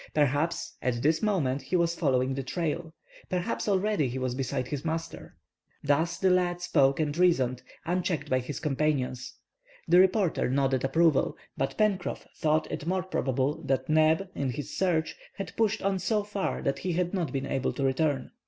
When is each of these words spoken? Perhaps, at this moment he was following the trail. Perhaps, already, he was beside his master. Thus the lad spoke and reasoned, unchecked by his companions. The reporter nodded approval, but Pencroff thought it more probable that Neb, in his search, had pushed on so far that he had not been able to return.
Perhaps, 0.15 0.77
at 0.81 1.03
this 1.03 1.21
moment 1.21 1.61
he 1.61 1.75
was 1.75 1.93
following 1.93 2.33
the 2.33 2.41
trail. 2.41 2.91
Perhaps, 3.29 3.67
already, 3.69 4.07
he 4.09 4.17
was 4.17 4.33
beside 4.33 4.69
his 4.69 4.83
master. 4.83 5.35
Thus 5.83 6.17
the 6.17 6.31
lad 6.31 6.59
spoke 6.59 6.99
and 6.99 7.15
reasoned, 7.15 7.61
unchecked 7.85 8.27
by 8.27 8.39
his 8.39 8.59
companions. 8.59 9.35
The 9.87 9.99
reporter 9.99 10.49
nodded 10.49 10.83
approval, 10.83 11.37
but 11.55 11.77
Pencroff 11.77 12.25
thought 12.35 12.65
it 12.71 12.87
more 12.87 13.03
probable 13.03 13.61
that 13.65 13.89
Neb, 13.89 14.27
in 14.33 14.49
his 14.49 14.75
search, 14.75 15.15
had 15.35 15.55
pushed 15.55 15.83
on 15.83 15.99
so 15.99 16.23
far 16.23 16.63
that 16.63 16.79
he 16.79 16.93
had 16.93 17.13
not 17.13 17.31
been 17.31 17.45
able 17.45 17.71
to 17.73 17.83
return. 17.83 18.31